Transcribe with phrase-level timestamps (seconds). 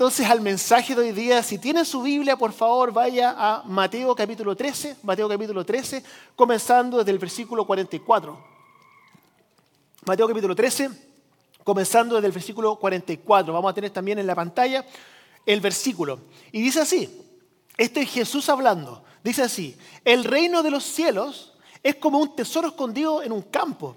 [0.00, 1.42] entonces al mensaje de hoy día.
[1.42, 6.02] Si tiene su Biblia, por favor, vaya a Mateo capítulo 13, Mateo capítulo 13,
[6.34, 8.42] comenzando desde el versículo 44.
[10.06, 10.88] Mateo capítulo 13,
[11.62, 13.52] comenzando desde el versículo 44.
[13.52, 14.86] Vamos a tener también en la pantalla
[15.44, 16.18] el versículo.
[16.50, 17.20] Y dice así,
[17.76, 19.76] este es Jesús hablando, dice así,
[20.06, 23.94] el reino de los cielos es como un tesoro escondido en un campo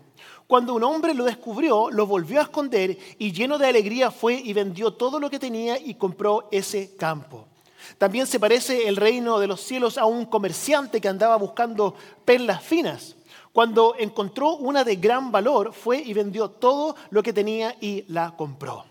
[0.54, 4.54] cuando un hombre lo descubrió, lo volvió a esconder y lleno de alegría fue y
[4.54, 7.48] vendió todo lo que tenía y compró ese campo.
[7.98, 12.62] También se parece el reino de los cielos a un comerciante que andaba buscando perlas
[12.62, 13.16] finas.
[13.52, 18.36] Cuando encontró una de gran valor, fue y vendió todo lo que tenía y la
[18.38, 18.86] compró.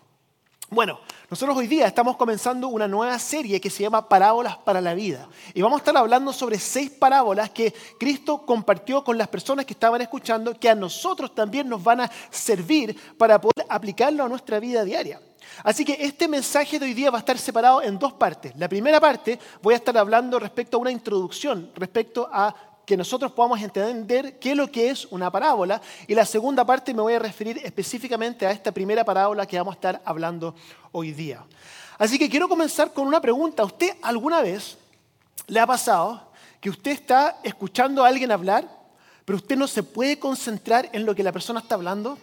[0.69, 0.99] Bueno,
[1.33, 5.27] nosotros hoy día estamos comenzando una nueva serie que se llama Parábolas para la Vida.
[5.55, 9.73] Y vamos a estar hablando sobre seis parábolas que Cristo compartió con las personas que
[9.73, 14.61] estaban escuchando, que a nosotros también nos van a servir para poder aplicarlo a nuestra
[14.61, 15.23] vida diaria.
[15.65, 18.55] Así que este mensaje de hoy día va a estar separado en dos partes.
[18.57, 23.33] La primera parte voy a estar hablando respecto a una introducción, respecto a que nosotros
[23.33, 25.81] podamos entender qué es lo que es una parábola.
[26.07, 29.73] Y la segunda parte me voy a referir específicamente a esta primera parábola que vamos
[29.73, 30.55] a estar hablando
[30.91, 31.45] hoy día.
[31.99, 33.65] Así que quiero comenzar con una pregunta.
[33.65, 34.77] ¿Usted alguna vez
[35.47, 38.69] le ha pasado que usted está escuchando a alguien hablar,
[39.25, 42.19] pero usted no se puede concentrar en lo que la persona está hablando?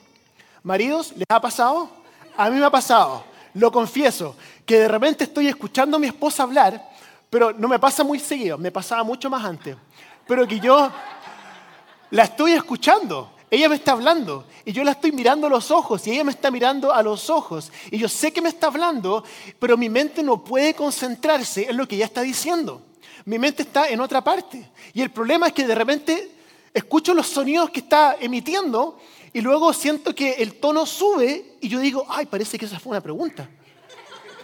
[0.63, 1.89] Maridos, ¿les ha pasado?
[2.35, 3.23] A mí me ha pasado,
[3.53, 4.35] lo confieso,
[4.65, 6.89] que de repente estoy escuchando a mi esposa hablar,
[7.29, 9.75] pero no me pasa muy seguido, me pasaba mucho más antes
[10.29, 10.91] pero que yo
[12.11, 13.31] la estoy escuchando.
[13.49, 16.29] Ella me está hablando y yo la estoy mirando a los ojos y ella me
[16.29, 19.23] está mirando a los ojos y yo sé que me está hablando,
[19.57, 22.83] pero mi mente no puede concentrarse en lo que ella está diciendo.
[23.25, 24.69] Mi mente está en otra parte.
[24.93, 26.31] Y el problema es que de repente
[26.75, 28.99] escucho los sonidos que está emitiendo
[29.33, 32.91] y luego siento que el tono sube y yo digo, ay, parece que esa fue
[32.91, 33.49] una pregunta.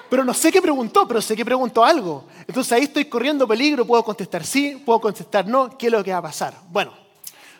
[0.10, 2.26] Pero no sé qué preguntó, pero sé que preguntó algo.
[2.48, 6.12] Entonces ahí estoy corriendo peligro, puedo contestar sí, puedo contestar no, ¿qué es lo que
[6.12, 6.54] va a pasar?
[6.70, 6.94] Bueno,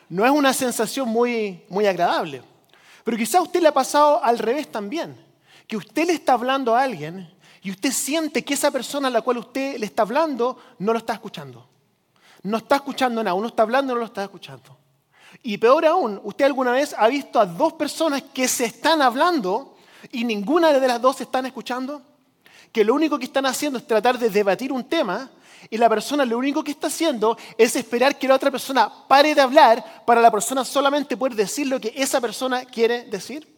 [0.08, 2.42] no es una sensación muy, muy agradable.
[3.02, 5.16] Pero quizá a usted le ha pasado al revés también,
[5.66, 9.22] que usted le está hablando a alguien y usted siente que esa persona a la
[9.22, 11.68] cual usted le está hablando no lo está escuchando.
[12.42, 14.76] No está escuchando nada, uno está hablando y no lo está escuchando.
[15.42, 19.76] Y peor aún, usted alguna vez ha visto a dos personas que se están hablando
[20.12, 22.02] y ninguna de las dos se están escuchando
[22.76, 25.30] que lo único que están haciendo es tratar de debatir un tema
[25.70, 29.34] y la persona lo único que está haciendo es esperar que la otra persona pare
[29.34, 33.50] de hablar para la persona solamente poder decir lo que esa persona quiere decir.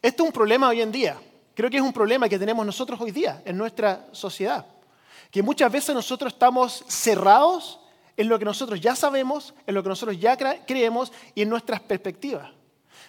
[0.00, 1.20] Esto es un problema hoy en día.
[1.56, 4.64] Creo que es un problema que tenemos nosotros hoy día en nuestra sociedad.
[5.32, 7.80] Que muchas veces nosotros estamos cerrados
[8.16, 11.80] en lo que nosotros ya sabemos, en lo que nosotros ya creemos y en nuestras
[11.80, 12.48] perspectivas.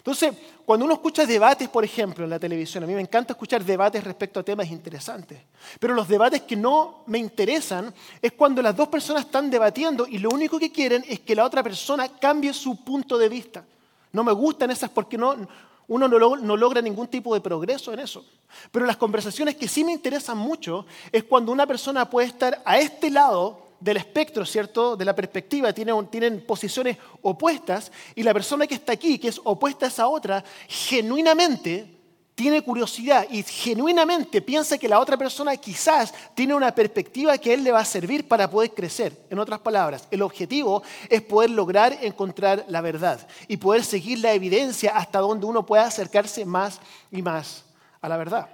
[0.03, 0.33] Entonces,
[0.65, 4.03] cuando uno escucha debates, por ejemplo, en la televisión, a mí me encanta escuchar debates
[4.03, 5.39] respecto a temas interesantes,
[5.79, 10.17] pero los debates que no me interesan es cuando las dos personas están debatiendo y
[10.17, 13.63] lo único que quieren es que la otra persona cambie su punto de vista.
[14.11, 15.47] No me gustan esas porque no,
[15.87, 18.25] uno no, no, logra ningún tipo de progreso en eso.
[18.73, 22.77] Pero las conversaciones que sí me interesan mucho es cuando una persona puede estar a
[22.77, 24.95] este lado del espectro, ¿cierto?
[24.95, 29.41] De la perspectiva, tienen, tienen posiciones opuestas y la persona que está aquí, que es
[29.43, 31.93] opuesta a esa otra, genuinamente
[32.33, 37.53] tiene curiosidad y genuinamente piensa que la otra persona quizás tiene una perspectiva que a
[37.55, 39.25] él le va a servir para poder crecer.
[39.29, 43.19] En otras palabras, el objetivo es poder lograr encontrar la verdad
[43.49, 46.79] y poder seguir la evidencia hasta donde uno pueda acercarse más
[47.11, 47.65] y más
[48.01, 48.49] a la verdad.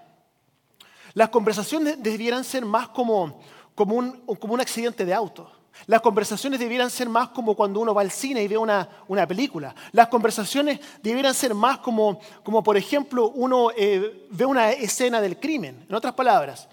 [1.14, 3.40] Las conversaciones debieran ser más como
[3.80, 4.12] como un,
[4.42, 5.50] como un accidente de auto.
[5.88, 9.26] Las conversaciones debieran ser más como cuando uno va al cine y ve una, una
[9.26, 9.74] película.
[9.94, 15.40] Las conversaciones debieran ser más como, como por ejemplo, uno eh, ve una escena del
[15.40, 15.86] crimen.
[15.88, 16.68] En otras palabras,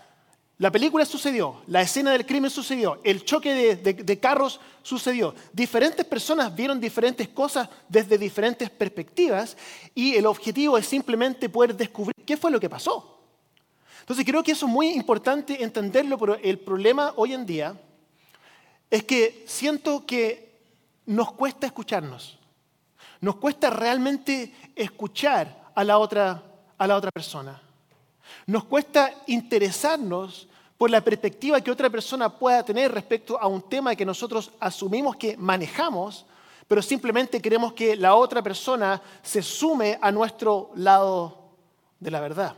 [0.59, 5.33] la película sucedió, la escena del crimen sucedió, el choque de, de, de carros sucedió.
[5.53, 9.57] Diferentes personas vieron diferentes cosas desde diferentes perspectivas
[9.95, 13.16] y el objetivo es simplemente poder descubrir qué fue lo que pasó.
[14.07, 17.77] Entonces creo que eso es muy importante entenderlo, pero el problema hoy en día
[18.89, 20.61] es que siento que
[21.07, 22.39] nos cuesta escucharnos.
[23.21, 26.41] Nos cuesta realmente escuchar a la otra,
[26.79, 27.61] a la otra persona.
[28.47, 30.47] Nos cuesta interesarnos
[30.79, 35.17] por la perspectiva que otra persona pueda tener respecto a un tema que nosotros asumimos
[35.17, 36.27] que manejamos,
[36.69, 41.51] pero simplemente queremos que la otra persona se sume a nuestro lado
[41.99, 42.55] de la verdad.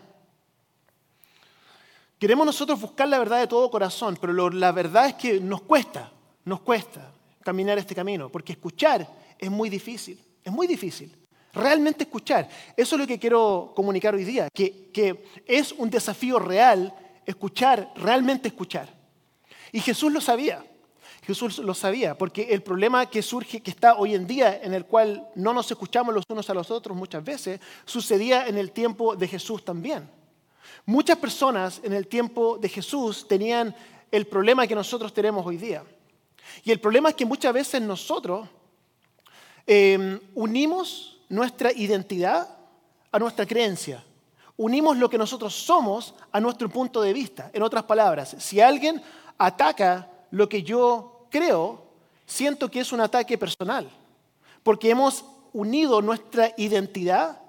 [2.19, 6.11] Queremos nosotros buscar la verdad de todo corazón, pero la verdad es que nos cuesta,
[6.45, 7.13] nos cuesta
[7.43, 11.15] caminar este camino, porque escuchar es muy difícil, es muy difícil.
[11.53, 12.49] Realmente escuchar.
[12.77, 16.93] Eso es lo que quiero comunicar hoy día, que, que es un desafío real
[17.25, 18.89] escuchar, realmente escuchar.
[19.73, 20.65] Y Jesús lo sabía.
[21.23, 24.87] Jesús lo sabía, porque el problema que surge, que está hoy en día, en el
[24.87, 29.15] cual no nos escuchamos los unos a los otros muchas veces, sucedía en el tiempo
[29.15, 30.09] de Jesús también.
[30.87, 33.75] Muchas personas en el tiempo de Jesús tenían
[34.11, 35.85] el problema que nosotros tenemos hoy día.
[36.65, 38.49] Y el problema es que muchas veces nosotros
[39.67, 42.49] em, unimos nuestra identidad
[43.13, 44.03] a nuestra creencia.
[44.57, 47.51] Unimos lo que nosotros somos a nuestro punto de vista.
[47.53, 49.03] En otras palabras, si alguien
[49.37, 51.85] ataca lo que yo creo,
[52.27, 53.89] siento que es un ataque personal,
[54.63, 57.41] porque hemos unido nuestra identidad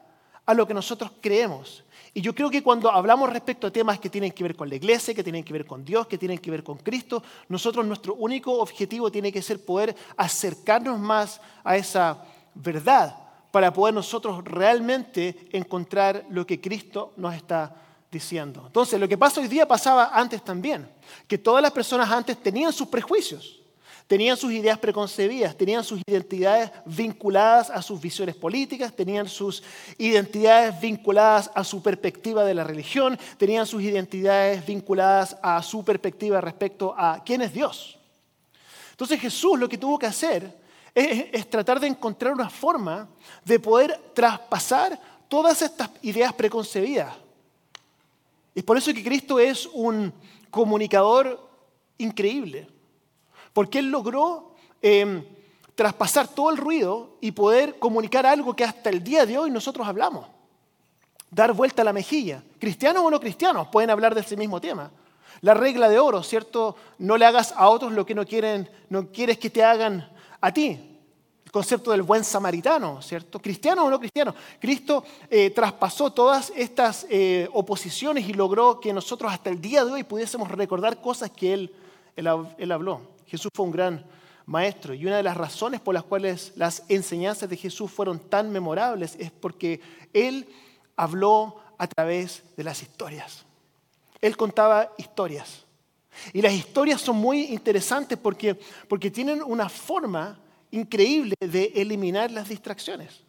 [0.46, 1.84] a lo que nosotros creemos.
[2.14, 4.76] Y yo creo que cuando hablamos respecto a temas que tienen que ver con la
[4.76, 8.16] iglesia, que tienen que ver con Dios, que tienen que ver con Cristo, nosotros nuestro
[8.16, 12.24] único objetivo tiene que ser poder acercarnos más a esa
[12.56, 13.16] verdad
[13.52, 17.76] para poder nosotros realmente encontrar lo que Cristo nos está
[18.12, 18.64] diciendo.
[18.66, 20.90] Entonces, lo que pasa hoy día pasaba antes también,
[21.28, 23.59] que todas las personas antes tenían sus prejuicios.
[24.10, 29.62] Tenían sus ideas preconcebidas, tenían sus identidades vinculadas a sus visiones políticas, tenían sus
[30.00, 36.42] identidades vinculadas a su perspectiva de la religión, tenían sus identidades vinculadas a su perspectiva
[36.42, 38.00] respecto a quién es Dios.
[38.90, 40.58] Entonces Jesús lo que tuvo que hacer
[40.96, 43.08] es, tratar de encontrar una forma
[43.46, 47.14] de poder traspasar todas estas ideas preconcebidas.
[48.56, 50.12] Es por eso que Cristo es un
[50.50, 51.48] comunicador
[52.00, 52.79] increíble.
[53.60, 55.22] Porque él logró em,
[55.76, 59.86] traspasar todo el ruido y poder comunicar algo que hasta el día de hoy nosotros
[59.86, 60.28] hablamos.
[61.30, 62.42] Dar vuelta a la mejilla.
[62.58, 64.90] Cristianos o no cristianos pueden hablar de ese mismo tema.
[65.42, 66.78] La regla de oro, ¿cierto?
[67.00, 70.10] No le hagas a otros lo que no quieren, no quieres que te hagan
[70.40, 71.02] a ti.
[71.44, 73.42] El concepto del buen samaritano, ¿cierto?
[73.42, 74.34] Cristiano o no cristiano.
[74.58, 79.92] Cristo eh, traspasó todas estas eh, oposiciones y logró que nosotros hasta el día de
[79.92, 81.76] hoy pudiésemos recordar cosas que él,
[82.16, 83.19] él habló.
[83.30, 84.06] Jesús fue un gran
[84.46, 88.52] maestro y una de las razones por las cuales las enseñanzas de Jesús fueron tan
[88.52, 89.80] memorables es porque
[90.12, 90.48] Él
[90.96, 93.46] habló a través de las historias.
[94.22, 95.66] Él contaba historias.
[96.34, 98.56] Y las historias son muy interesantes porque,
[98.88, 100.40] porque tienen una forma
[100.72, 103.22] increíble de eliminar las distracciones.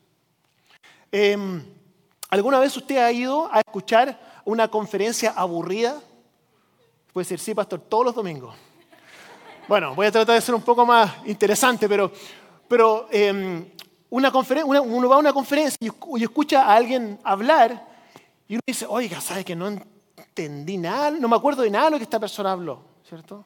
[1.13, 1.63] Em,
[2.31, 6.01] ¿Alguna vez usted ha ido a escuchar una conferencia aburrida?
[7.13, 8.55] Puede decir, sí, pastor, todos los domingos.
[9.71, 12.11] Bueno, voy a tratar de ser un poco más interesante, pero,
[12.67, 13.65] pero em,
[14.11, 14.33] una
[14.65, 17.87] uno va a una conferencia y, escucha a alguien hablar
[18.49, 21.13] y uno dice, oiga, ¿sabe que no entendí nada?
[21.13, 23.45] No me acuerdo de nada de lo que esta persona habló, ¿cierto?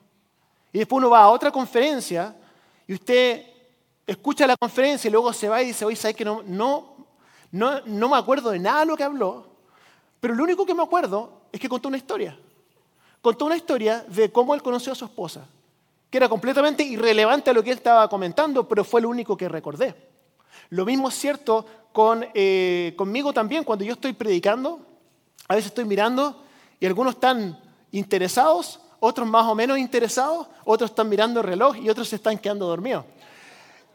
[0.72, 2.34] Y después uno va a otra conferencia
[2.86, 3.44] y usted
[4.06, 7.06] escucha la conferencia y luego se va y dice, oye, ¿sabe que no, no,
[7.52, 9.46] no, no me acuerdo de nada de lo que habló?
[10.20, 12.34] Pero lo único que me acuerdo es que contó una historia.
[13.20, 15.46] Contó una historia de cómo él conoció a su esposa
[16.14, 19.48] que era completamente irrelevante a lo que él estaba comentando, pero fue lo único que
[19.48, 19.96] recordé.
[20.70, 24.78] Lo mismo es cierto con, eh, conmigo también, cuando yo estoy predicando,
[25.48, 26.40] a veces estoy mirando
[26.78, 31.90] y algunos están interesados, otros más o menos interesados, otros están mirando el reloj y
[31.90, 33.04] otros se están quedando dormidos.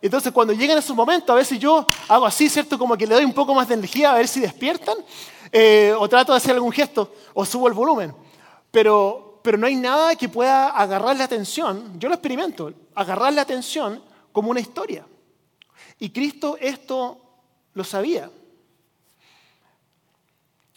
[0.02, 2.78] Entonces, cuando llegan esos momentos, a veces yo hago así, ¿cierto?
[2.78, 4.98] Como que le doy un poco más de energía a ver si despiertan,
[5.54, 8.14] eh, o trato de hacer algún gesto, o subo el volumen.
[8.72, 13.42] Pero, pero no hay nada que pueda agarrar la atención, yo lo experimento, agarrar la
[13.42, 15.06] atención como una historia.
[16.00, 17.20] Y Cristo esto
[17.74, 18.30] lo sabía.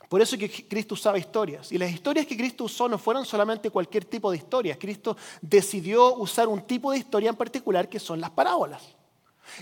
[0.08, 1.72] Por eso que Cristo usaba historias.
[1.72, 4.76] Y las historias que Cristo usó no fueron solamente cualquier tipo de historias.
[4.78, 8.82] Cristo decidió usar un tipo de historia en particular que son las parábolas.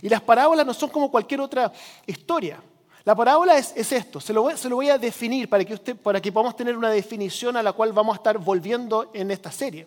[0.02, 1.72] Y las parábolas no son como cualquier otra
[2.04, 2.60] historia.
[3.04, 6.54] La parábola es, esto, se lo, voy, a definir para que, usted, para que podamos
[6.54, 9.86] tener una definición a la cual vamos a estar volviendo en esta serie.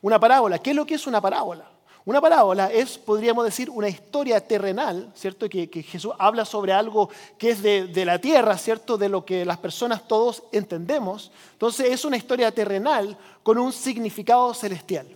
[0.00, 1.68] Una parábola, ¿qué es lo que es una parábola?
[2.06, 5.46] Una parábola es, podríamos decir, una historia terrenal, ¿cierto?
[5.46, 8.96] Que, Jesús habla sobre algo que es de, de, la tierra, ¿cierto?
[8.96, 11.30] De lo que las personas todos entendemos.
[11.52, 15.06] Entonces es una historia terrenal con un significado celestial.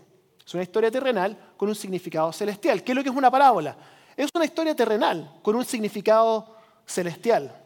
[0.47, 2.85] Es una historia terrenal con un significado celestial.
[2.85, 3.75] ¿Qué es lo que es una parábola?
[4.15, 7.62] Es una historia terrenal con un significado celestial.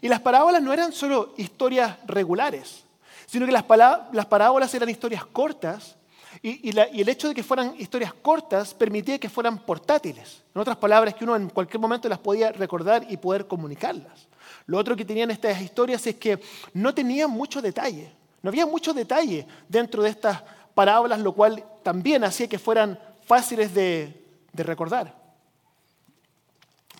[0.00, 2.84] Y las parábolas no eran solo historias regulares,
[3.26, 5.96] sino que las, parábolas eran historias cortas
[6.42, 10.42] y, el hecho de que fueran historias cortas permitía que fueran portátiles.
[10.54, 14.28] En otras palabras, que uno en cualquier momento las podía recordar y poder comunicarlas.
[14.66, 16.40] Lo otro que tenían estas historias es que
[16.72, 18.12] no tenían mucho detalle.
[18.42, 20.42] No había mucho detalle dentro de estas
[20.74, 24.14] parábolas, lo cual también hacía que fueran fáciles de
[24.54, 25.21] recordar.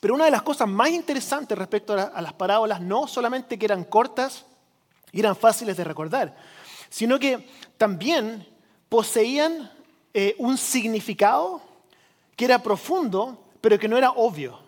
[0.03, 3.85] Pero una de las cosas más interesantes respecto a, las parábolas, no solamente que eran
[3.85, 4.45] cortas
[5.13, 6.35] y eran fáciles de recordar,
[6.91, 8.45] sino que también
[8.89, 9.71] poseían
[10.13, 11.63] eh, un significado
[12.35, 14.59] que era profundo, pero que no era obvio.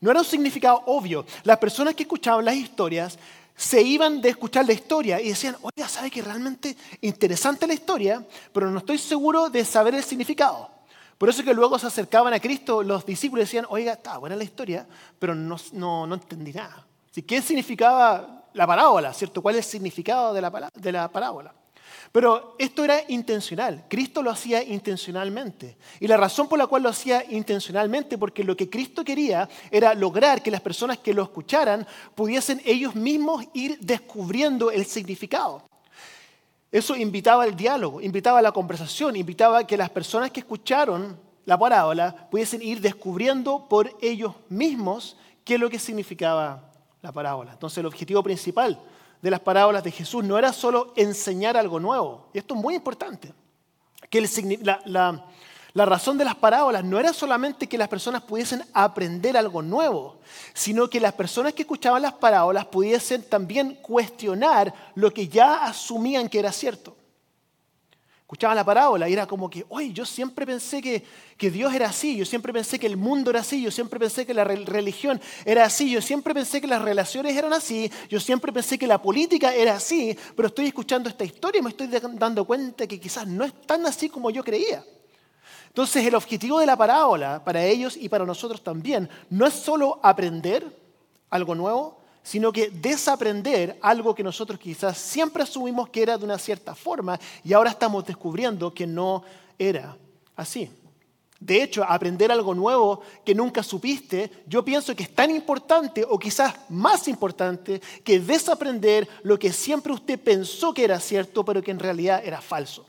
[0.00, 1.26] No era un significado obvio.
[1.42, 3.18] Las personas que escuchaban las historias
[3.56, 8.24] se iban de escuchar la historia y decían, oiga, ¿sabe que realmente interesante la historia,
[8.52, 10.79] pero no estoy seguro de saber el significado?
[11.20, 14.42] Por eso que luego se acercaban a Cristo los discípulos decían, oiga, está buena la
[14.42, 14.86] historia,
[15.18, 16.86] pero no, no, entendí nada.
[17.26, 19.12] ¿Qué significaba la parábola?
[19.12, 19.42] ¿cierto?
[19.42, 20.40] ¿Cuál es el significado de
[20.92, 21.52] la parábola?
[22.10, 23.84] Pero esto era intencional.
[23.86, 25.76] Cristo lo hacía intencionalmente.
[26.00, 29.92] Y la razón por la cual lo hacía intencionalmente, porque lo que Cristo quería era
[29.92, 35.64] lograr que las personas que lo escucharan pudiesen ellos mismos ir descubriendo el significado.
[36.72, 41.18] Eso invitaba al diálogo, invitaba a la conversación, invitaba a que las personas que escucharon
[41.44, 46.70] la parábola pudiesen ir descubriendo por ellos mismos qué es lo que significaba
[47.02, 47.52] la parábola.
[47.52, 48.80] Entonces el objetivo principal
[49.20, 52.74] de las parábolas de Jesús no era solo enseñar algo nuevo, y esto es muy
[52.74, 53.32] importante,
[54.08, 54.20] que
[54.62, 55.26] la, la
[55.74, 60.20] razón de las parábolas no era solamente que las personas pudiesen aprender algo nuevo,
[60.52, 66.28] sino que las personas que escuchaban las parábolas pudiesen también cuestionar lo que ya asumían
[66.28, 66.96] que era cierto
[68.30, 71.02] escuchaban la parábola y era como que, oye, yo siempre pensé que,
[71.36, 74.24] que, Dios era así, yo siempre pensé que el mundo era así, yo siempre pensé
[74.24, 78.52] que la religión era así, yo siempre pensé que las relaciones eran así, yo siempre
[78.52, 82.44] pensé que la política era así, pero estoy escuchando esta historia y me estoy dando
[82.44, 84.84] cuenta que quizás no es tan así como yo creía.
[85.70, 90.00] Entonces el objetivo de la parábola para ellos y para nosotros también no es solo
[90.02, 90.66] aprender
[91.30, 96.38] algo nuevo, sino que desaprender algo que nosotros quizás siempre asumimos que era de una
[96.38, 99.22] cierta forma y ahora estamos descubriendo que no
[99.58, 99.96] era
[100.34, 100.68] así.
[101.38, 106.18] De hecho, aprender algo nuevo que nunca supiste, yo pienso que es tan importante o
[106.18, 111.70] quizás más importante que desaprender lo que siempre usted pensó que era cierto, pero que
[111.70, 112.84] en realidad era falso.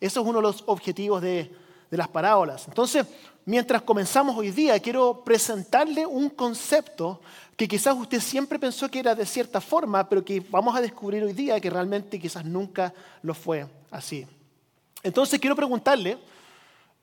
[0.00, 2.66] Eso es uno de los objetivos de, de las parábolas.
[2.68, 3.06] Entonces,
[3.44, 7.20] mientras comenzamos hoy día, quiero presentarle un concepto
[7.56, 11.22] que quizás usted siempre pensó que era de cierta forma, pero que vamos a descubrir
[11.22, 14.26] hoy día que realmente quizás nunca lo fue así.
[15.02, 16.18] Entonces quiero preguntarle,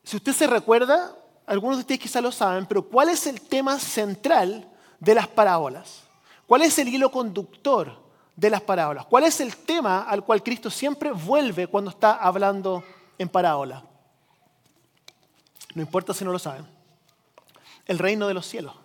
[0.04, 3.80] si usted se recuerda, algunos de ustedes quizás lo saben, pero ¿cuál es el tema
[3.80, 4.68] central
[5.00, 6.04] de las parábolas?
[6.48, 8.02] ¿Cuál es el hilo conductor
[8.36, 9.06] de las parábolas?
[9.06, 12.84] ¿Cuál es el tema al cual Cristo siempre vuelve cuando está hablando
[13.18, 13.86] en parábola?
[15.74, 16.66] No importa si no lo saben.
[17.86, 18.76] El reino de los cielos.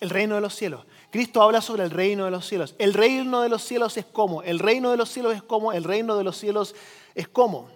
[0.00, 0.84] El reino de los cielos.
[1.10, 2.74] Cristo habla sobre el reino de los cielos.
[2.78, 4.42] El reino de los cielos es como.
[4.42, 5.72] El reino de los cielos es como.
[5.72, 6.74] El reino de los cielos
[7.14, 7.68] es como.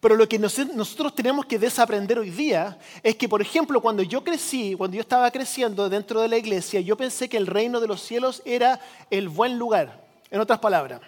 [0.00, 4.22] Pero lo que nosotros tenemos que desaprender hoy día es que, por ejemplo, cuando yo
[4.22, 7.88] crecí, cuando yo estaba creciendo dentro de la iglesia, yo pensé que el reino de
[7.88, 8.78] los cielos era
[9.10, 10.06] el buen lugar.
[10.30, 11.00] En otras palabras,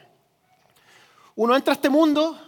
[1.36, 2.38] uno entra a este mundo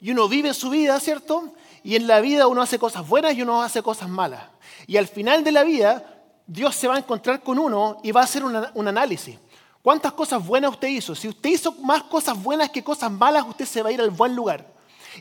[0.00, 1.52] y uno vive su vida, ¿cierto?
[1.88, 4.42] Y en la vida uno hace cosas buenas y uno hace cosas malas.
[4.86, 6.04] Y al final de la vida
[6.46, 9.38] Dios se va a encontrar con uno y va a hacer un análisis.
[9.80, 11.14] ¿Cuántas cosas buenas usted hizo?
[11.14, 14.10] Si usted hizo más cosas buenas que cosas malas, usted se va a ir al
[14.10, 14.66] buen lugar.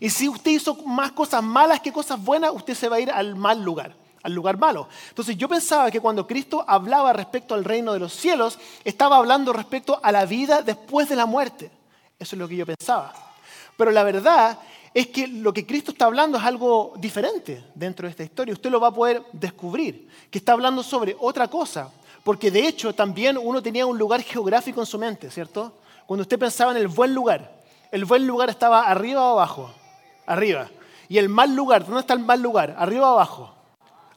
[0.02, 3.12] Y si usted hizo más cosas malas que cosas buenas, usted se va a ir
[3.12, 4.90] al mal lugar, al lugar malo.
[5.08, 9.54] Entonces yo pensaba que cuando Cristo hablaba respecto al reino de los cielos, estaba hablando
[9.54, 11.72] respecto a la vida después de la muerte.
[12.20, 13.27] Eso es lo que yo pensaba.
[13.78, 14.60] Pero la verdad
[14.94, 18.54] es que lo que Cristo está hablando es algo diferente dentro de esta historia.
[18.54, 21.92] Usted lo va a poder descubrir, que está hablando sobre otra cosa.
[22.24, 25.72] Porque de hecho también uno tenía un lugar geográfico en su mente, ¿cierto?
[26.06, 29.72] Cuando usted pensaba en el buen lugar, el buen lugar estaba arriba o abajo,
[30.26, 30.68] arriba.
[31.08, 32.76] Y el mal lugar, ¿dónde está el mal lugar?
[32.78, 33.54] ¿Arriba o abajo?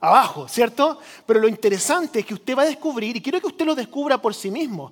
[0.01, 0.99] Abajo, ¿cierto?
[1.27, 4.21] Pero lo interesante es que usted va a descubrir, y quiero que usted lo descubra
[4.21, 4.91] por sí mismo,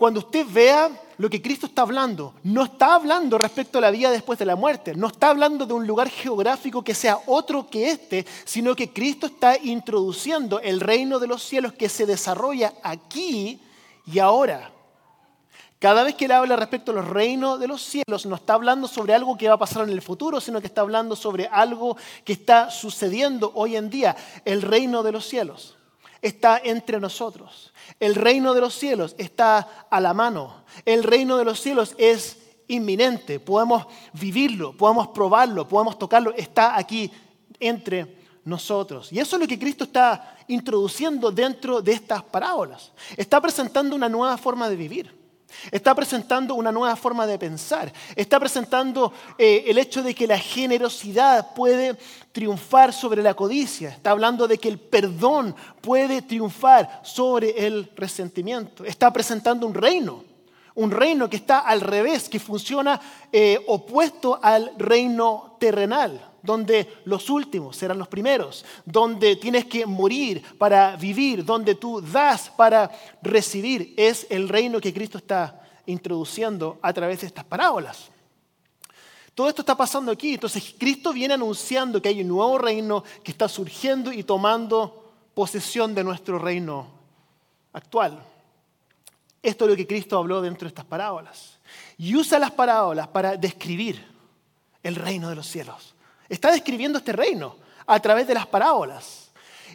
[0.00, 4.10] cuando usted vea lo que Cristo está hablando, no está hablando respecto a la vida
[4.10, 7.90] después de la muerte, no está hablando de un lugar geográfico que sea otro que
[7.90, 13.60] este, sino que Cristo está introduciendo el reino de los cielos que se desarrolla aquí
[14.06, 14.70] y ahora.
[15.78, 18.88] Cada vez que él habla respecto a los reinos de los cielos, no está hablando
[18.88, 21.98] sobre algo que va a pasar en el futuro, sino que está hablando sobre algo
[22.24, 24.16] que está sucediendo hoy en día,
[24.46, 25.76] el reino de los cielos
[26.22, 27.72] está entre nosotros.
[27.98, 30.64] El reino de los cielos está a la mano.
[30.84, 33.40] El reino de los cielos es inminente.
[33.40, 36.32] Podemos vivirlo, podemos probarlo, podemos tocarlo.
[36.34, 37.10] Está aquí
[37.58, 39.12] entre nosotros.
[39.12, 42.92] Y eso es lo que Cristo está introduciendo dentro de estas parábolas.
[43.16, 45.19] Está presentando una nueva forma de vivir.
[45.70, 47.92] Está presentando una nueva forma de pensar.
[48.16, 51.96] Está presentando eh, el hecho de que la generosidad puede
[52.32, 53.90] triunfar sobre la codicia.
[53.90, 58.84] Está hablando de que el perdón puede triunfar sobre el resentimiento.
[58.84, 60.24] Está presentando un reino.
[60.74, 63.00] Un reino que está al revés, que funciona
[63.32, 70.42] eh, opuesto al reino terrenal donde los últimos serán los primeros, donde tienes que morir
[70.58, 72.90] para vivir, donde tú das para
[73.22, 73.94] recibir.
[73.96, 78.10] Es el reino que Cristo está introduciendo a través de estas parábolas.
[79.34, 80.34] Todo esto está pasando aquí.
[80.34, 85.94] Entonces Cristo viene anunciando que hay un nuevo reino que está surgiendo y tomando posesión
[85.94, 86.88] de nuestro reino
[87.72, 88.22] actual.
[89.42, 91.58] Esto es lo que Cristo habló dentro de estas parábolas.
[91.96, 94.09] Y usa las parábolas para describir
[94.82, 95.94] el reino de los cielos.
[96.28, 97.56] Está describiendo este reino
[97.86, 99.30] a través de las parábolas.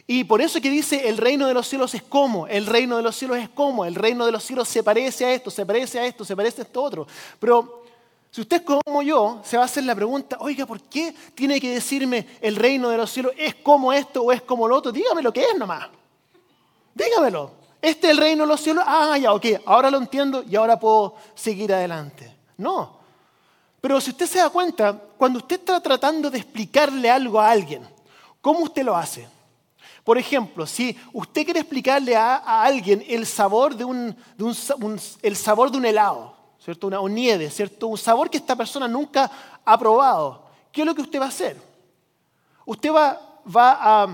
[0.06, 3.02] Y por eso que dice el reino de los cielos es como, el reino de
[3.02, 5.98] los cielos es como, el reino de los cielos se parece a esto, se parece
[5.98, 7.06] a esto, se parece a esto otro.
[7.40, 7.82] Pero
[8.30, 11.70] si usted como yo se va a hacer la pregunta, oiga, ¿por qué tiene que
[11.70, 14.92] decirme el reino de los cielos es como esto o es como lo otro?
[14.92, 15.88] Dígame lo que es nomás.
[16.94, 17.50] Dígamelo.
[17.82, 18.84] Este es el reino de los cielos.
[18.86, 22.32] Ah, ya, ok, ahora lo entiendo y ahora puedo seguir adelante.
[22.58, 22.98] No,
[23.86, 27.86] pero si usted se da cuenta, cuando usted está tratando de explicarle algo a alguien,
[28.40, 29.28] ¿cómo usted lo hace?
[30.02, 34.16] Por ejemplo, si usted quiere explicarle a, alguien el sabor de un,
[35.22, 36.88] el sabor de un helado, ¿cierto?
[36.88, 37.86] Una, nieve, ¿cierto?
[37.86, 39.30] Un sabor que esta persona nunca
[39.64, 41.56] ha probado, ¿qué es lo que usted va a hacer?
[42.64, 44.06] Usted va, va, a,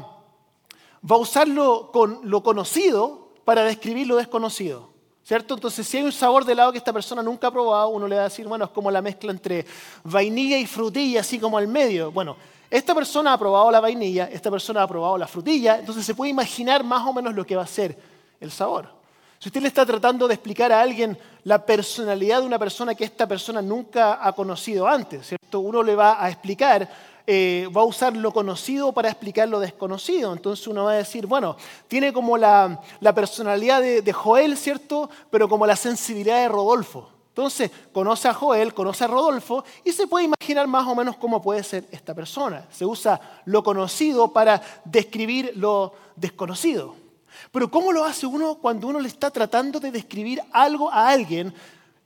[1.10, 1.48] va a usar
[1.90, 4.91] con, lo conocido para describir lo desconocido.
[5.32, 5.54] ¿Cierto?
[5.54, 8.16] Entonces, si hay un sabor de helado que esta persona nunca ha probado, uno le
[8.16, 9.64] va a decir, bueno, es como la mezcla entre
[10.04, 12.12] vainilla y frutilla, así como al medio.
[12.12, 12.36] Bueno,
[12.68, 16.30] esta persona ha probado la vainilla, esta persona ha probado la frutilla, entonces se puede
[16.30, 17.96] imaginar más o menos lo que va a ser
[18.40, 19.01] el sabor.
[19.42, 23.02] Si usted le está tratando de explicar a alguien la personalidad de una persona que
[23.02, 25.58] esta persona nunca ha conocido antes, ¿cierto?
[25.58, 26.88] Uno le va a explicar
[27.26, 30.32] eh, va a usar lo conocido para explicar lo desconocido.
[30.32, 31.56] Entonces uno va a decir, bueno,
[31.88, 32.80] tiene como la,
[33.16, 35.10] personalidad de, Joel, ¿cierto?
[35.28, 37.10] Pero como la sensibilidad de Rodolfo.
[37.30, 41.42] Entonces conoce a Joel, conoce a Rodolfo y se puede imaginar más o menos cómo
[41.42, 42.68] puede ser esta persona.
[42.70, 47.01] Se usa lo conocido para describir lo desconocido.
[47.50, 51.52] Pero ¿cómo lo hace uno cuando uno le está tratando de describir algo a alguien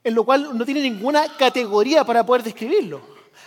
[0.03, 3.01] en lo cual no tiene ninguna categoría para poder describirlo?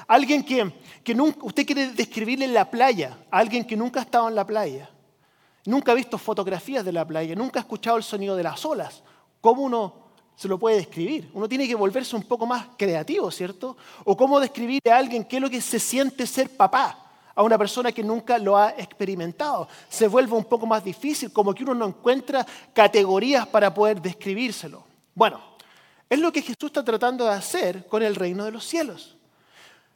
[0.06, 0.72] Alguien que
[1.02, 4.90] que nunca, usted quiere describirle la playa alguien que nunca ha estado en la playa,
[5.64, 9.02] nunca ha visto fotografías de la playa, nunca ha escuchado el sonido de las olas.
[9.40, 9.94] ¿Cómo uno
[10.36, 11.30] se lo puede describir?
[11.32, 13.76] Uno tiene que volverse un poco más creativo, ¿cierto?
[14.04, 16.99] O cómo describirle a alguien qué es lo que se siente ser papá
[17.34, 19.68] a una persona que nunca lo ha experimentado.
[19.88, 24.84] Se vuelve un poco más difícil, como que uno no encuentra categorías para poder describírselo.
[25.14, 25.40] Bueno,
[26.08, 29.16] es lo que Jesús está tratando de hacer con el reino de los cielos.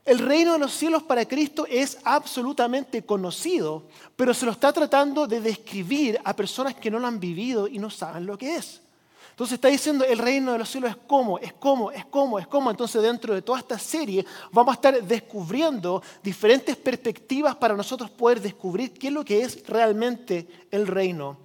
[0.04, 3.84] El reino de los cielos para Cristo es absolutamente conocido,
[4.16, 7.78] pero se lo está tratando de describir a personas que no lo han vivido y
[7.78, 8.82] no saben lo que es.
[9.34, 12.46] Entonces está diciendo, el reino de los cielos es como, es como, es como, es
[12.46, 12.70] como.
[12.70, 18.40] Entonces dentro de toda esta serie vamos a estar descubriendo diferentes perspectivas para nosotros poder
[18.40, 21.36] descubrir qué es lo que es realmente el reino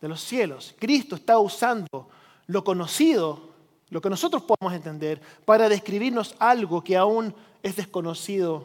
[0.00, 0.76] de los cielos.
[0.78, 2.08] Cristo está usando
[2.46, 3.48] lo conocido,
[3.90, 8.64] lo que nosotros podemos entender, para describirnos algo que aún es desconocido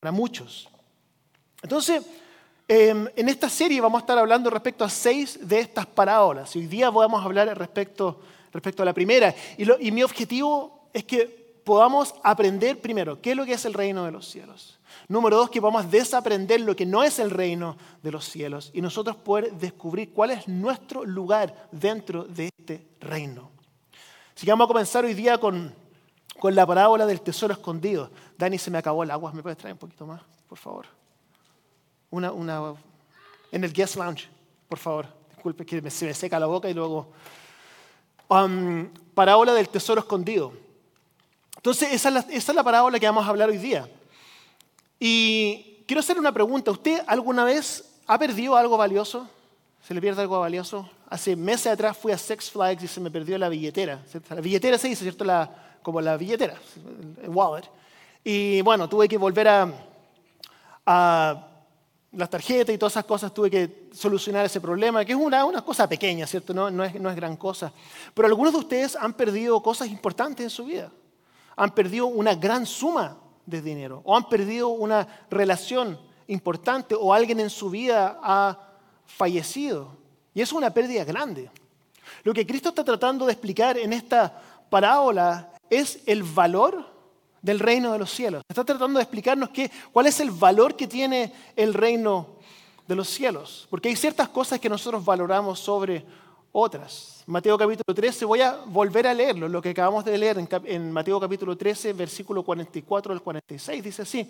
[0.00, 0.70] para muchos.
[1.60, 2.02] Entonces,
[2.70, 6.54] em, en esta serie vamos a estar hablando respecto a seis de estas parábolas.
[6.54, 8.20] Hoy día vamos a hablar respecto,
[8.78, 9.34] a la primera.
[9.58, 11.26] Y, y mi objetivo es que
[11.64, 14.78] podamos aprender primero qué es lo que es el reino de los cielos.
[15.08, 18.70] Número dos, que vamos a desaprender lo que no es el reino de los cielos
[18.72, 23.50] y nosotros poder descubrir cuál es nuestro lugar dentro de este reino.
[24.36, 25.74] Así que vamos a comenzar hoy día con
[26.40, 28.10] con la parábola del tesoro escondido.
[28.36, 30.99] Dani, se me acabó el agua, ¿me puedes traer un poquito más, por favor?
[32.10, 32.74] Una, una,
[33.52, 34.28] en el guest lounge,
[34.68, 35.06] por favor.
[35.34, 37.12] Disculpe que se me seca la boca y luego...
[38.28, 40.52] Um, parábola del tesoro escondido.
[41.56, 43.88] Entonces, esa es, la, esa es la parábola que vamos a hablar hoy día.
[45.00, 46.70] Y quiero hacer una pregunta.
[46.70, 49.28] ¿Usted alguna vez ha perdido algo valioso?
[49.84, 50.88] ¿Se le pierde algo valioso?
[51.08, 54.00] Hace meses atrás fui a Sex Flags y se me perdió la billetera.
[54.28, 55.24] La billetera se dice, ¿cierto?
[55.24, 56.54] La, como la billetera,
[57.22, 57.68] el wallet.
[58.22, 59.48] Y bueno, tuve que volver
[60.86, 61.48] a
[62.12, 65.62] las tarjetas y todas esas cosas, tuve que solucionar ese problema, que es una, una
[65.62, 66.52] cosa pequeña, ¿cierto?
[66.52, 67.72] No, no, es, no es gran cosa.
[68.14, 70.90] Pero algunos de ustedes han perdido cosas importantes en su vida.
[71.56, 77.40] Han perdido una gran suma de dinero o han perdido una relación importante o alguien
[77.40, 78.58] en su vida ha
[79.04, 79.96] fallecido.
[80.34, 81.50] Y eso es una pérdida grande.
[82.24, 86.89] Lo que Cristo está tratando de explicar en esta parábola es el valor
[87.42, 88.42] del reino de los cielos.
[88.48, 92.26] Está tratando de explicarnos qué, cuál es el valor que tiene el reino
[92.86, 93.66] de los cielos.
[93.70, 96.04] Porque hay ciertas cosas que nosotros valoramos sobre
[96.52, 97.22] otras.
[97.26, 100.90] Mateo capítulo 13, voy a volver a leerlo, lo que acabamos de leer en, en
[100.90, 103.84] Mateo capítulo 13, versículo 44 al 46.
[103.84, 104.28] Dice así,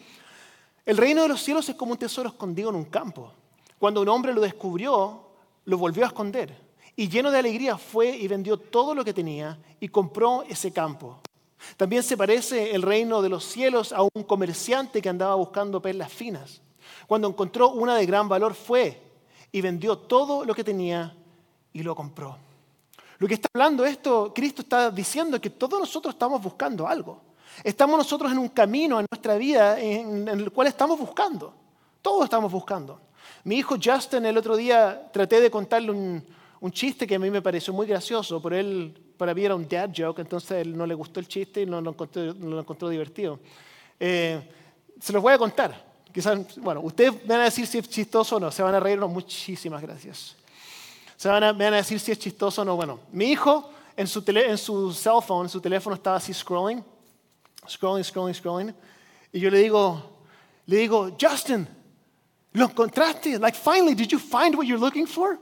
[0.84, 3.32] el reino de los cielos es como un tesoro escondido en un campo.
[3.78, 5.22] Cuando un hombre lo descubrió,
[5.64, 6.54] lo volvió a esconder.
[6.96, 11.20] Y lleno de alegría fue y vendió todo lo que tenía y compró ese campo.
[11.76, 16.12] También se parece el reino de los cielos a un comerciante que andaba buscando perlas
[16.12, 16.60] finas.
[17.06, 19.00] Cuando encontró una de gran valor fue
[19.52, 21.14] y vendió todo lo que tenía
[21.72, 22.36] y lo compró.
[23.18, 27.20] Lo que está hablando esto, Cristo está diciendo que todos nosotros estamos buscando algo.
[27.62, 31.52] Estamos nosotros en un camino en nuestra vida en, el cual estamos buscando.
[32.00, 32.98] Todos estamos buscando.
[33.44, 36.24] Mi hijo Justin el otro día traté de contarle un,
[36.60, 39.66] un chiste que a mí me pareció muy gracioso, pero él para mí era un
[39.66, 43.40] dad joke, entonces él no le gustó el chiste y no lo encontró, no divertido.
[43.98, 44.40] Eh,
[45.00, 45.90] se los voy a contar.
[46.12, 48.80] Quizás, bueno, ustedes me van a decir si es chistoso o no, se van a
[48.80, 50.36] reír, muchísimas gracias.
[51.16, 52.76] Se van a, me van a decir si es chistoso o no.
[52.76, 56.82] Bueno, mi hijo en su, tele, en su cell en su teléfono estaba así scrolling,
[57.68, 58.74] scrolling, scrolling, scrolling,
[59.32, 60.02] y yo le digo,
[60.66, 61.68] le digo, Justin,
[62.52, 63.38] ¿lo encontraste?
[63.38, 65.38] Like, finally, did you find what you're looking for?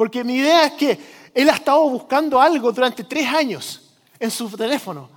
[0.00, 0.98] Porque mi idea es que
[1.34, 5.10] él ha estado buscando algo durante tres años en su teléfono.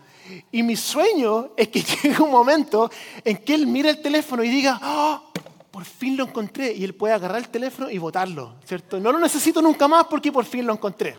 [0.52, 2.91] Y mi sueño es que llegue un momento
[3.24, 5.32] en que él mire el teléfono y diga, oh,
[5.72, 6.74] por fin lo encontré.
[6.74, 9.00] Y él puede agarrar el teléfono y botarlo, ¿cierto?
[9.00, 11.17] No lo necesito nunca más porque por fin lo encontré.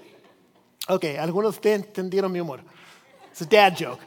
[0.89, 2.61] Ok, algunos de ustedes entendieron mi humor.
[3.33, 4.05] Es dad joke.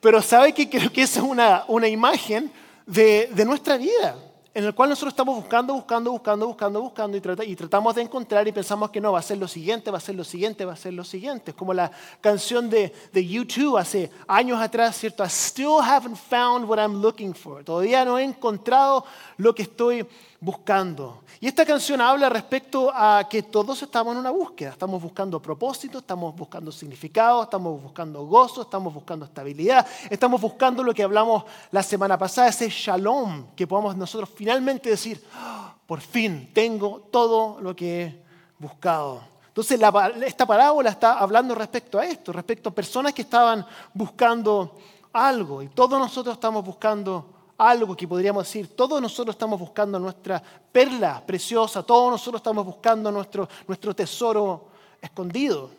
[0.00, 2.50] Pero ¿sabe que creo que esa es una, una imagen
[2.86, 4.16] de, de nuestra vida?
[4.54, 8.52] En el cual nosotros estamos buscando, buscando, buscando, buscando, buscando y, tratamos de encontrar y
[8.52, 10.76] pensamos que no, va a ser lo siguiente, va a ser lo siguiente, va a
[10.76, 11.52] ser lo siguiente.
[11.52, 15.24] Es como la canción de, de YouTube hace años atrás, ¿cierto?
[15.24, 17.64] I still haven't found what I'm looking for.
[17.64, 19.06] Todavía no he encontrado
[19.38, 20.06] lo que estoy
[20.42, 21.22] buscando.
[21.38, 24.70] Y esta canción habla respecto a que todos estamos en una búsqueda.
[24.70, 30.92] Estamos buscando propósito, estamos buscando significado, estamos buscando gozo, estamos buscando estabilidad, estamos buscando lo
[30.92, 36.50] que hablamos la semana pasada, ese shalom, que podamos nosotros finalmente decir, ah, por fin
[36.52, 38.22] tengo todo lo que he
[38.58, 39.22] buscado.
[39.46, 39.80] Entonces
[40.26, 44.76] esta parábola está hablando respecto a esto, respecto a personas que estaban buscando
[45.12, 47.31] algo y todos nosotros estamos buscando
[47.68, 53.12] algo que podríamos decir, todos nosotros estamos buscando nuestra perla preciosa, todos nosotros estamos buscando
[53.12, 54.68] nuestro, nuestro tesoro
[55.00, 55.70] escondido.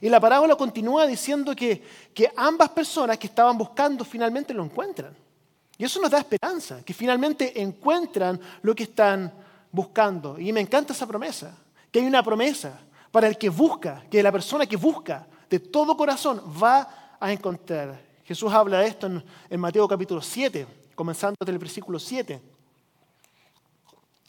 [0.00, 1.82] Y la parábola continúa diciendo que,
[2.14, 5.14] que ambas personas que estaban buscando finalmente lo encuentran.
[5.76, 9.30] Y eso nos da esperanza, que finalmente encuentran lo que están
[9.70, 10.38] buscando.
[10.38, 11.54] Y me encanta esa promesa,
[11.90, 12.78] que hay una promesa
[13.10, 18.00] para el que busca, que la persona que busca de todo corazón va a encontrar.
[18.24, 22.40] Jesús habla de esto en, en Mateo capítulo 7 comenzando desde el versículo 7.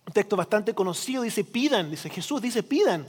[0.05, 3.07] Un texto bastante conocido dice, pidan, dice Jesús, dice, pidan,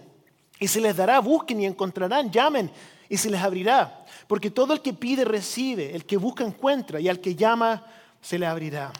[0.59, 2.71] y se les dará, busquen y encontrarán, llamen
[3.09, 4.05] y se les abrirá.
[4.27, 7.85] Porque todo el que pide recibe, el que busca encuentra y al que llama
[8.23, 8.93] se le abrirá.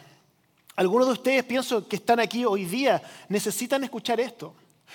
[0.75, 4.53] Algunos de ustedes pienso que están aquí hoy día necesitan escuchar esto.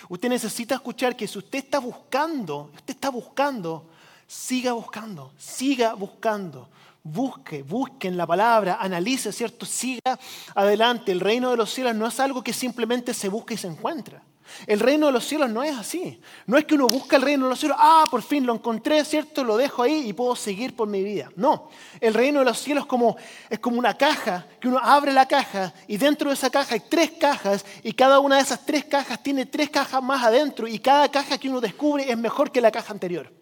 [0.08, 3.90] Usted necesita escuchar que si usted está buscando, usted está buscando,
[4.26, 6.68] siga buscando, siga buscando
[7.04, 9.66] busque, busque en la palabra, analice, ¿cierto?
[9.66, 10.18] Siga
[10.54, 11.12] adelante.
[11.12, 14.22] El reino de los cielos no es algo que simplemente se busca y se encuentra.
[14.66, 16.20] El reino de los cielos no es así.
[16.46, 19.04] No es que uno busca el reino de los cielos, ah, por fin lo encontré,
[19.04, 19.44] ¿cierto?
[19.44, 21.30] Lo dejo ahí y puedo seguir por mi vida.
[21.36, 21.68] No,
[22.00, 23.16] el reino de los cielos es como,
[23.50, 26.80] es como una caja, que uno abre la caja y dentro de esa caja hay
[26.80, 30.78] tres cajas y cada una de esas tres cajas tiene tres cajas más adentro y
[30.78, 33.32] cada caja que uno descubre es mejor que la caja anterior.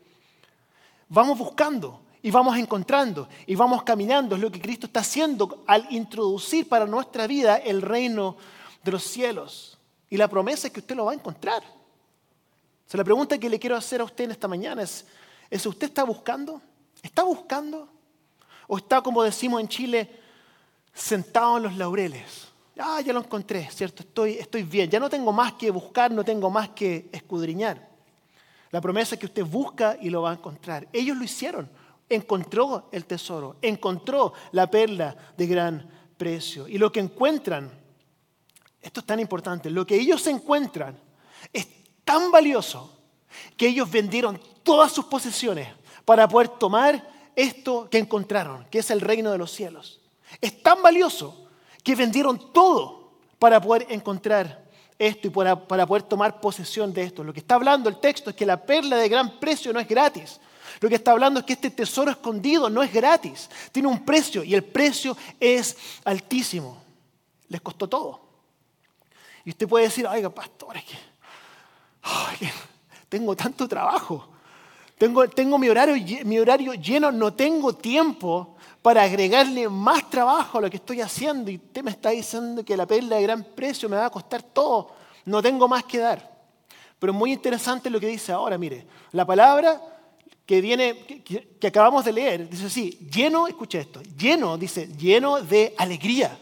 [1.08, 4.36] Vamos buscando y vamos encontrando y vamos caminando.
[4.36, 8.36] Es lo que Cristo está haciendo al introducir para nuestra vida el reino
[8.84, 9.76] de los cielos.
[10.08, 11.62] Y la promesa es que usted lo va a encontrar.
[12.92, 15.06] O la pregunta que le quiero hacer a usted en esta mañana es,
[15.50, 16.60] ¿es usted está buscando?
[17.02, 17.88] ¿Está buscando?
[18.68, 20.20] ¿O está, como decimos en Chile,
[20.92, 22.48] sentado en los laureles?
[22.78, 24.02] Ah, ya lo encontré, ¿cierto?
[24.02, 24.90] Estoy, estoy bien.
[24.90, 27.88] Ya no tengo más que buscar, no tengo más que escudriñar.
[28.70, 30.86] La promesa es que usted busca y lo va a encontrar.
[30.92, 31.68] Ellos lo hicieron
[32.14, 36.68] encontró el tesoro, encontró la perla de gran precio.
[36.68, 37.70] Y lo que encuentran,
[38.80, 40.98] esto es tan importante, lo que ellos encuentran
[41.52, 41.66] es
[42.04, 42.98] tan valioso
[43.56, 45.68] que ellos vendieron todas sus posesiones
[46.04, 50.00] para poder tomar esto que encontraron, que es el reino de los cielos.
[50.40, 51.46] Es tan valioso
[51.82, 54.62] que vendieron todo para poder encontrar
[54.98, 57.24] esto y para, para poder tomar posesión de esto.
[57.24, 59.88] Lo que está hablando el texto es que la perla de gran precio no es
[59.88, 60.40] gratis,
[60.80, 64.42] Lo que está hablando es que este tesoro escondido no es gratis, tiene un precio
[64.42, 66.82] y el precio es altísimo.
[67.48, 68.20] Les costó todo.
[69.44, 70.96] Y usted puede decir, oiga, pastor, es que,
[73.08, 74.28] tengo tanto trabajo,
[74.96, 80.62] tengo, tengo mi, horario, mi horario lleno, no tengo tiempo para agregarle más trabajo a
[80.62, 83.88] lo que estoy haciendo y usted me está diciendo que la perla de gran precio
[83.88, 84.92] me va a costar todo,
[85.24, 86.32] no tengo más que dar.
[86.98, 89.80] Pero muy interesante lo que dice ahora, mire, la palabra
[90.52, 90.98] que viene,
[91.58, 96.38] que, acabamos de leer, dice así, lleno, escucha esto, lleno, dice, lleno de alegría.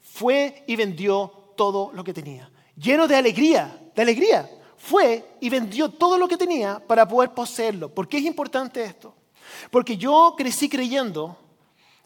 [0.00, 2.50] Fue y vendió todo lo que tenía.
[2.76, 4.50] Lleno de alegría, de alegría.
[4.76, 7.94] Fue y vendió todo lo que tenía para poder poseerlo.
[7.94, 9.14] ¿Por qué es importante esto?
[9.70, 11.36] Porque yo crecí creyendo,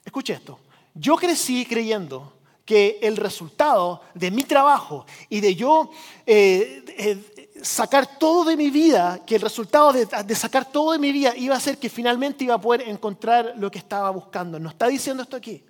[0.05, 0.59] escuche esto,
[0.93, 2.31] yo crecí creyendo
[2.67, 5.91] que el resultado de mi trabajo y de yo
[6.27, 11.13] eh, eh, sacar todo de mi vida, que el resultado de, sacar todo de mi
[11.13, 14.59] vida iba a ser que finalmente iba a poder encontrar lo que estaba buscando.
[14.59, 15.63] No está diciendo esto aquí.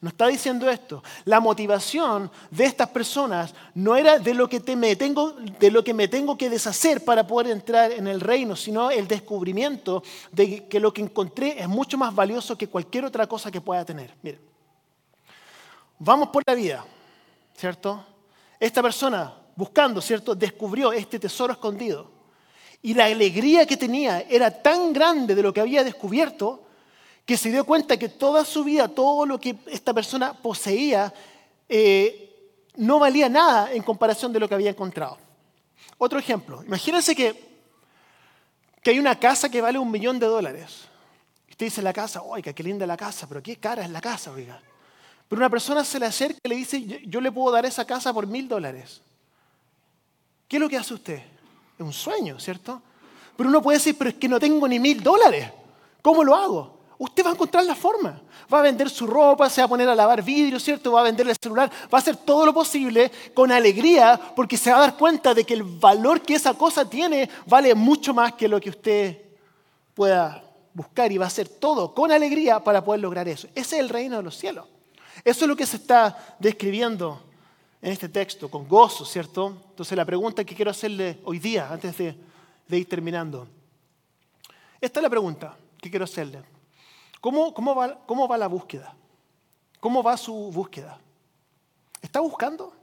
[0.00, 1.02] No está diciendo esto.
[1.24, 5.94] La motivación de estas personas no era de lo que, me tengo, de lo que
[5.94, 10.80] me tengo que deshacer para poder entrar en el reino, sino el descubrimiento de que
[10.80, 14.14] lo que encontré es mucho más valioso que cualquier otra cosa que pueda tener.
[14.22, 14.40] Miren,
[15.98, 16.84] vamos por la vida,
[17.54, 18.04] ¿cierto?
[18.58, 20.34] Esta persona buscando, ¿cierto?
[20.34, 22.10] Descubrió este tesoro escondido.
[22.82, 26.62] Y la alegría que tenía era tan grande de lo que había descubierto
[27.24, 31.12] que se dio cuenta que toda su vida, todo lo que esta persona poseía,
[31.68, 32.22] eh,
[32.76, 35.18] no valía nada en comparación de lo que había encontrado.
[35.98, 37.34] Otro ejemplo, imagínense que,
[38.80, 40.84] que hay una casa que vale un millón de dólares.
[41.50, 44.30] Usted dice la casa, oiga, qué linda la casa, pero qué cara es la casa,
[44.30, 44.60] oiga.
[45.28, 48.12] Pero una persona se le acerca y le dice, yo le puedo dar esa casa
[48.12, 49.00] por mil dólares.
[50.48, 51.22] ¿Qué es lo que hace usted?
[51.78, 52.80] Es un sueño, ¿cierto?
[53.36, 55.50] Pero uno puede decir, pero es que no tengo ni mil dólares.
[56.02, 56.76] ¿Cómo lo hago?
[56.98, 58.20] Usted va a encontrar la forma.
[58.52, 60.92] Va a vender su ropa, se va a poner a lavar vidrio, ¿cierto?
[60.92, 64.70] Va a vender el celular, va a hacer todo lo posible con alegría porque se
[64.70, 68.32] va a dar cuenta de que el valor que esa cosa tiene vale mucho más
[68.32, 69.20] que lo que usted
[69.94, 73.48] pueda buscar y va a hacer todo con alegría para poder lograr eso.
[73.54, 74.66] Ese es el reino de los cielos.
[75.24, 77.22] Eso es lo que se está describiendo
[77.86, 79.62] en este texto, con gozo, ¿cierto?
[79.70, 82.16] Entonces la pregunta que quiero hacerle hoy día, antes de,
[82.68, 83.46] ir terminando,
[84.80, 86.42] esta es la pregunta que quiero hacerle.
[87.20, 88.92] ¿Cómo, cómo, va, ¿Cómo va la búsqueda?
[89.78, 90.98] ¿Cómo va su búsqueda?
[92.02, 92.74] ¿Está buscando?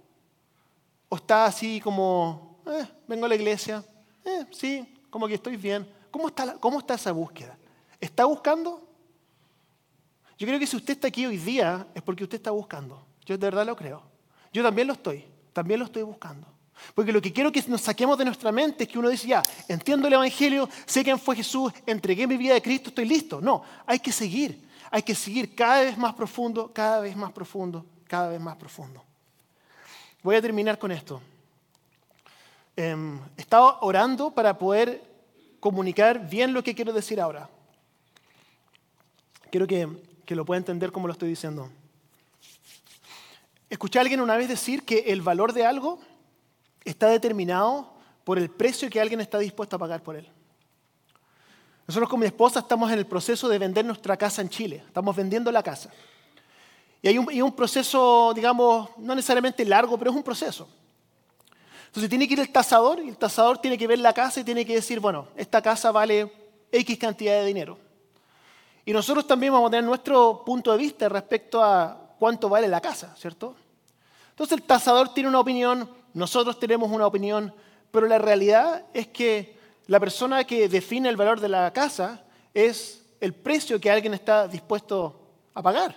[1.09, 3.83] ¿O está así como, eh, vengo a la iglesia,
[4.23, 5.85] eh, sí, como que estoy bien?
[6.11, 7.57] ¿Cómo está, ¿Cómo está esa búsqueda?
[7.99, 8.87] ¿Está buscando?
[10.37, 13.05] Yo creo que si usted está aquí hoy día es porque usted está buscando.
[13.25, 14.12] Yo de verdad lo creo.
[14.53, 16.47] Yo también lo estoy, también lo estoy buscando.
[16.93, 19.43] Porque lo que quiero que nos saquemos de nuestra mente es que uno dice, ya,
[19.67, 23.41] entiendo el Evangelio, sé quién fue Jesús, entregué mi vida a Cristo, estoy listo.
[23.41, 27.85] No, hay que seguir, hay que seguir cada vez más profundo, cada vez más profundo,
[28.07, 29.03] cada vez más profundo.
[30.21, 31.21] Voy a terminar con esto.
[32.75, 32.95] Eh,
[33.37, 35.03] estaba orando para poder
[35.59, 37.49] comunicar bien lo que quiero decir ahora.
[39.49, 39.87] Quiero que,
[40.25, 41.69] que lo pueda entender como lo estoy diciendo.
[43.73, 45.97] Escuché a alguien una vez decir que el valor de algo
[46.85, 47.91] está determinado
[48.23, 50.29] por el precio que alguien está dispuesto a pagar por él.
[51.87, 54.83] Nosotros con mi esposa estamos en el proceso de vender nuestra casa en Chile.
[54.85, 55.89] Estamos vendiendo la casa.
[57.01, 60.69] Y hay un, proceso, digamos, no necesariamente largo, pero es un proceso.
[61.87, 64.43] Entonces tiene que ir el tasador y el tasador tiene que ver la casa y
[64.43, 66.31] tiene que decir, bueno, esta casa vale
[66.71, 67.79] X cantidad de dinero.
[68.85, 72.79] Y nosotros también vamos a tener nuestro punto de vista respecto a cuánto vale la
[72.79, 73.55] casa, ¿cierto?
[74.33, 77.53] Entonces el tasador tiene una opinión, nosotros tenemos una opinión,
[77.91, 83.05] pero la realidad es que la persona que define el valor de la casa es
[83.19, 85.21] el precio que alguien está dispuesto
[85.53, 85.95] a pagar.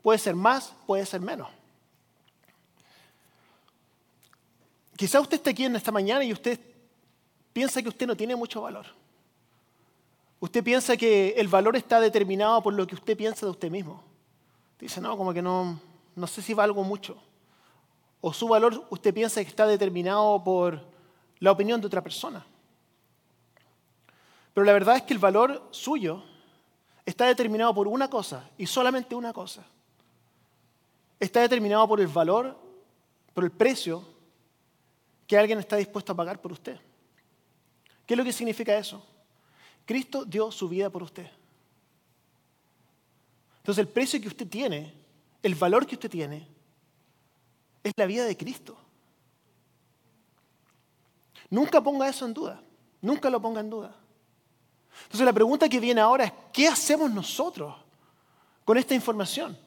[0.00, 1.48] Puede ser más, puede ser menos.
[4.96, 6.60] Quizá usted esté aquí en esta mañana y usted
[7.52, 8.86] piensa que usted no tiene mucho valor.
[10.38, 14.04] Usted piensa que el valor está determinado por lo que usted piensa de usted mismo.
[14.78, 15.80] Dice, no, como que no,
[16.14, 17.20] no sé si valgo mucho
[18.20, 20.84] o su valor usted piensa que está determinado por
[21.38, 22.44] la opinión de otra persona.
[24.52, 26.22] Pero la verdad es que el valor suyo
[27.06, 29.64] está determinado por una cosa y solamente una cosa.
[31.18, 32.56] Está determinado por el valor,
[33.32, 34.04] por el precio
[35.26, 36.78] que alguien está dispuesto a pagar por usted.
[38.06, 39.04] ¿Qué es lo que significa eso?
[39.86, 41.30] Cristo dio su vida por usted.
[43.58, 44.92] Entonces el precio que usted tiene,
[45.42, 46.46] el valor que usted tiene,
[47.82, 48.76] es la vida de Cristo.
[51.48, 52.62] Nunca ponga eso en duda,
[53.00, 53.94] nunca lo ponga en duda.
[55.04, 57.74] Entonces la pregunta que viene ahora es, ¿qué hacemos nosotros
[58.64, 59.58] con esta información?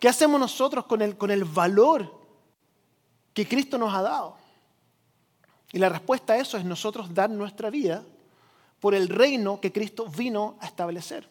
[0.00, 2.12] ¿Qué hacemos nosotros con el, con el valor
[3.32, 4.36] que Cristo nos ha dado?
[5.72, 8.04] Y la respuesta a eso es nosotros dar nuestra vida
[8.80, 11.28] por el reino que Cristo vino a establecer.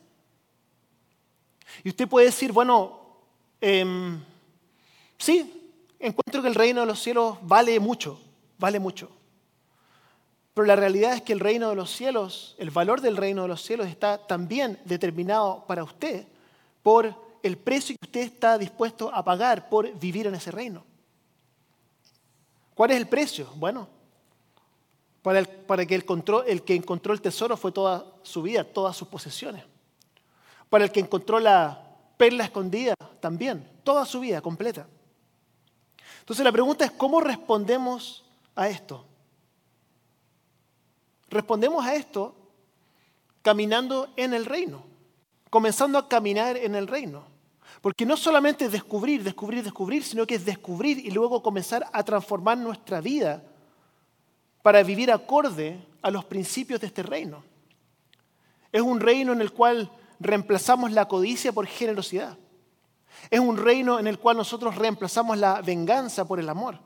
[1.84, 3.00] Y usted puede decir, bueno,
[3.62, 4.22] em,
[5.18, 5.63] sí,
[6.08, 8.20] encuentro que el reino de los cielos vale mucho,
[8.58, 9.10] vale mucho.
[10.54, 13.48] Pero la realidad es que el reino de los cielos, el valor del reino de
[13.48, 16.28] los cielos está también determinado para usted
[16.84, 20.84] por el precio que usted está dispuesto a pagar por vivir en ese reino.
[22.76, 23.48] ¿Cuál es el precio?
[23.56, 23.88] Bueno,
[25.22, 28.96] para, para que el, control, el que encontró el tesoro fue toda su vida, todas
[28.96, 29.64] sus posesiones.
[30.70, 31.82] Para el que encontró la
[32.18, 34.88] perla escondida también, toda su vida completa.
[36.24, 38.24] Entonces la pregunta es, ¿cómo respondemos
[38.56, 39.06] a esto?
[41.28, 42.34] Respondemos a esto
[43.42, 44.86] caminando en el reino,
[45.50, 47.26] comenzando a caminar en el reino.
[47.82, 52.04] Porque no solamente es descubrir, descubrir, descubrir, sino que es descubrir y luego comenzar a
[52.04, 53.44] transformar nuestra vida
[54.62, 57.44] para vivir acorde a los principios de este reino.
[58.72, 62.38] Es un reino en el cual reemplazamos la codicia por generosidad.
[63.30, 66.80] Es un reino en el cual nosotros reemplazamos la venganza por el amor.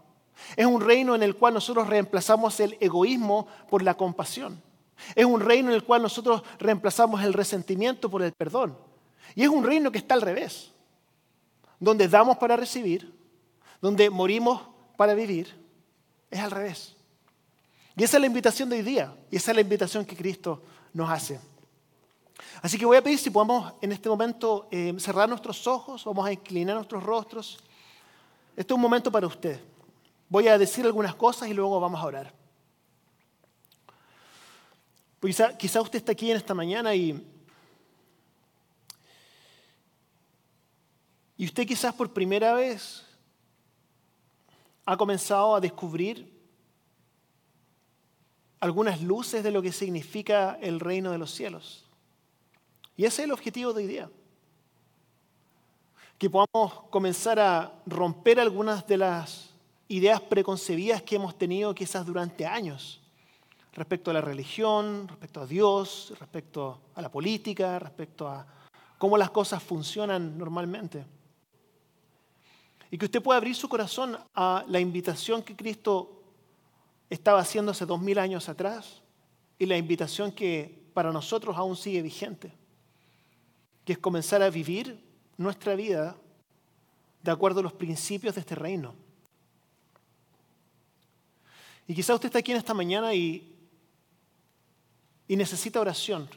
[0.55, 4.61] Es un reino en el cual nosotros reemplazamos el egoísmo por la compasión.
[5.15, 8.77] Es un reino en el cual nosotros reemplazamos el resentimiento por el perdón.
[9.35, 10.71] Y es un reino que está al revés,
[11.79, 13.13] donde damos para recibir,
[13.81, 14.61] donde morimos
[14.95, 15.55] para vivir.
[16.31, 16.95] Es al revés.
[17.95, 20.61] Y esa es la invitación de hoy día, y esa es la invitación que Cristo
[20.93, 21.39] nos hace.
[22.61, 26.25] Así que voy a pedir si podemos en este momento eh, cerrar nuestros ojos, vamos
[26.25, 27.57] a inclinar nuestros rostros.
[28.55, 29.59] Este es un momento para usted.
[30.29, 32.33] Voy a decir algunas cosas y luego vamos a orar.
[35.19, 37.25] Pues quizá, usted está aquí en esta mañana y,
[41.37, 43.03] y usted quizás por primera vez
[44.85, 46.31] ha comenzado a descubrir
[48.59, 51.86] algunas luces de lo que significa el reino de los cielos.
[52.97, 54.09] Y ese es el objetivo de hoy día.
[56.17, 59.51] Que podamos comenzar a romper algunas de las
[59.87, 62.99] ideas preconcebidas que hemos tenido quizás durante años
[63.73, 68.45] respecto a la religión, respecto a Dios, respecto a la política, respecto a
[68.97, 71.05] cómo las cosas funcionan normalmente.
[72.89, 76.23] Y que usted pueda abrir su corazón a la invitación que Cristo
[77.07, 79.03] estaba haciendo hace dos mil años atrás
[79.59, 82.51] y la invitación que para nosotros aún sigue vigente,
[83.87, 85.01] que es comenzar a vivir
[85.37, 86.13] nuestra vida
[87.23, 88.93] de acuerdo a los principios de este reino.
[91.87, 93.55] Y quizá usted está aquí en esta mañana y,
[95.25, 96.27] y necesita oración.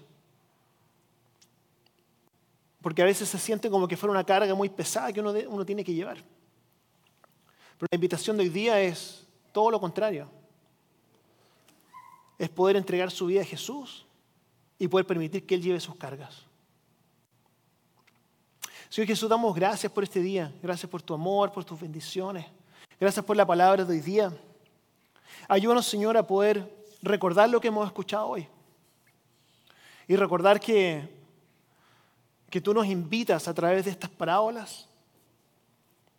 [2.81, 5.67] Porque a veces se siente como que fuera una carga muy pesada que uno, uno
[5.67, 6.19] tiene que llevar.
[7.79, 10.31] Pero la invitación de hoy día es todo lo contrario.
[12.39, 14.07] Es poder entregar su vida a Jesús
[14.79, 16.49] y poder permitir que Él lleve sus cargas.
[18.91, 20.53] Señor Jesús, damos gracias por este día.
[20.61, 22.45] Gracias por tu amor, por tus bendiciones.
[22.99, 24.33] Gracias por la palabra de hoy día.
[25.47, 26.69] Ayúdanos, Señor, a poder
[27.01, 28.49] recordar lo que hemos escuchado hoy.
[30.09, 31.09] Y recordar que,
[32.51, 34.89] que tú nos invitas a través de estas parábolas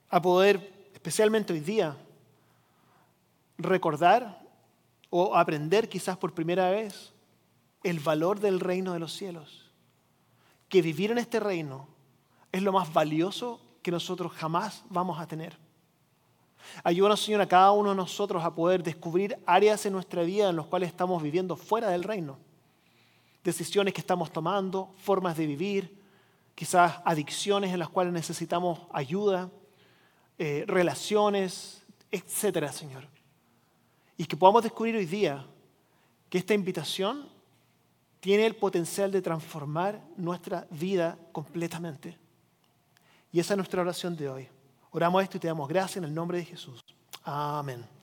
[0.09, 1.97] a poder, especialmente hoy día,
[3.57, 4.41] recordar
[5.09, 7.11] o aprender quizás por primera vez
[7.83, 9.69] el valor del reino de los cielos.
[10.69, 11.91] Que vivir en este reino
[12.51, 15.57] es lo más valioso que nosotros jamás vamos a tener.
[16.83, 20.55] Ayúdanos, Señor, a cada uno de nosotros a poder descubrir áreas en nuestra vida en
[20.55, 22.37] las cuales estamos viviendo fuera del reino.
[23.43, 25.99] Decisiones que estamos tomando, formas de vivir,
[26.53, 29.49] quizás adicciones en las cuales necesitamos ayuda,
[30.37, 31.81] eh, relaciones,
[32.11, 33.07] etcétera, Señor.
[34.17, 35.45] Y que podamos descubrir hoy día
[36.29, 37.27] que esta invitación
[38.19, 42.20] tiene el potencial de transformar nuestra vida completamente.
[43.31, 44.47] Y esa es nuestra oración de hoy.
[44.91, 46.83] Oramos esto y te damos gracias en el nombre de Jesús.
[47.23, 48.00] Amén.